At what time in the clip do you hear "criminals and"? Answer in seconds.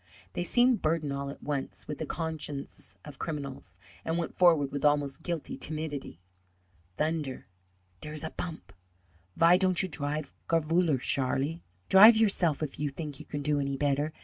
3.19-4.17